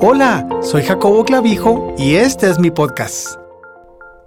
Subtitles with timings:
[0.00, 3.38] Hola, soy Jacobo Clavijo y este es mi podcast.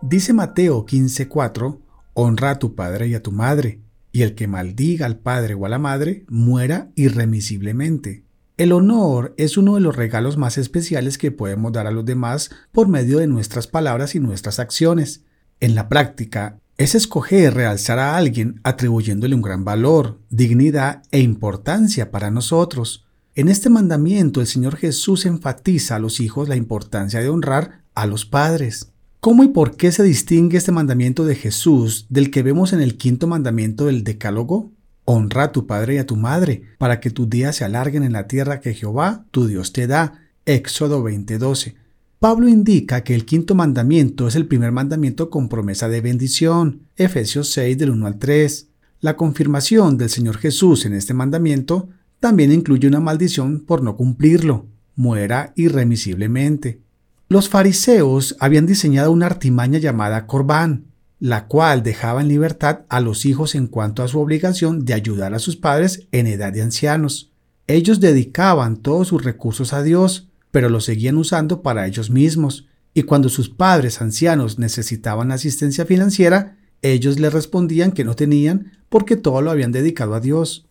[0.02, 1.80] Dice Mateo 15:4,
[2.14, 5.66] honra a tu padre y a tu madre, y el que maldiga al padre o
[5.66, 8.24] a la madre muera irremisiblemente.
[8.58, 12.50] El honor es uno de los regalos más especiales que podemos dar a los demás
[12.72, 15.24] por medio de nuestras palabras y nuestras acciones.
[15.60, 22.12] En la práctica, es escoger realzar a alguien atribuyéndole un gran valor, dignidad e importancia
[22.12, 23.07] para nosotros.
[23.38, 28.08] En este mandamiento el Señor Jesús enfatiza a los hijos la importancia de honrar a
[28.08, 28.94] los padres.
[29.20, 32.98] ¿Cómo y por qué se distingue este mandamiento de Jesús del que vemos en el
[32.98, 34.72] quinto mandamiento del Decálogo?
[35.06, 38.14] Honra a tu padre y a tu madre, para que tus días se alarguen en
[38.14, 40.20] la tierra que Jehová, tu Dios, te da.
[40.48, 41.76] Éxodo 20:12.
[42.18, 46.88] Pablo indica que el quinto mandamiento es el primer mandamiento con promesa de bendición.
[46.96, 48.70] Efesios 6 del 1 al 3.
[49.00, 54.66] La confirmación del Señor Jesús en este mandamiento también incluye una maldición por no cumplirlo,
[54.96, 56.82] muera irremisiblemente.
[57.30, 60.86] Los fariseos habían diseñado una artimaña llamada Corbán,
[61.20, 65.34] la cual dejaba en libertad a los hijos en cuanto a su obligación de ayudar
[65.34, 67.32] a sus padres en edad de ancianos.
[67.68, 73.04] Ellos dedicaban todos sus recursos a Dios, pero los seguían usando para ellos mismos, y
[73.04, 79.42] cuando sus padres ancianos necesitaban asistencia financiera, ellos les respondían que no tenían porque todo
[79.42, 80.67] lo habían dedicado a Dios.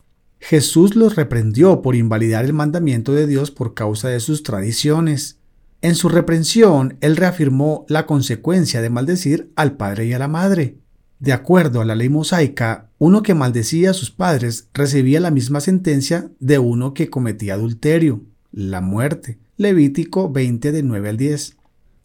[0.48, 5.40] Jesús los reprendió por invalidar el mandamiento de Dios por causa de sus tradiciones.
[5.82, 10.76] En su reprensión, él reafirmó la consecuencia de maldecir al padre y a la madre.
[11.18, 15.58] De acuerdo a la ley mosaica, uno que maldecía a sus padres recibía la misma
[15.58, 19.40] sentencia de uno que cometía adulterio, la muerte.
[19.56, 21.56] Levítico 20 de 9 al 10.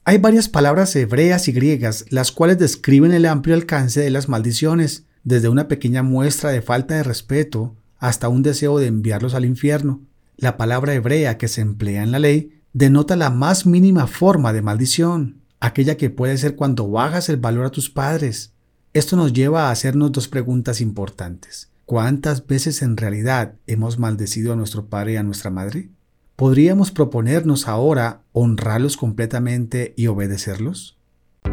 [0.03, 5.06] Hay varias palabras hebreas y griegas las cuales describen el amplio alcance de las maldiciones,
[5.23, 10.02] desde una pequeña muestra de falta de respeto hasta un deseo de enviarlos al infierno.
[10.35, 14.63] La palabra hebrea que se emplea en la ley denota la más mínima forma de
[14.63, 18.53] maldición, aquella que puede ser cuando bajas el valor a tus padres.
[18.94, 21.69] Esto nos lleva a hacernos dos preguntas importantes.
[21.85, 25.90] ¿Cuántas veces en realidad hemos maldecido a nuestro padre y a nuestra madre?
[26.35, 30.97] ¿Podríamos proponernos ahora honrarlos completamente y obedecerlos?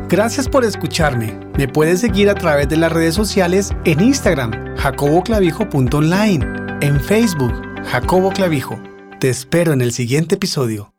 [0.09, 1.39] Gracias por escucharme.
[1.59, 6.47] Me puedes seguir a través de las redes sociales en Instagram, jacoboclavijo.online,
[6.81, 7.53] en Facebook,
[7.85, 8.81] Jacobo Clavijo.
[9.21, 10.93] Te espero en el siguiente episodio.